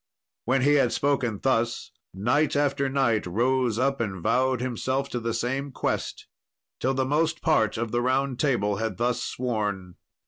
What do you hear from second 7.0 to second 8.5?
most part of the Round